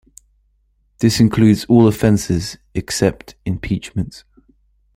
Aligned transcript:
This 0.97 1.19
includes 1.19 1.65
all 1.65 1.87
offenses 1.87 2.57
except 2.73 3.35
impeachment. 3.45 4.23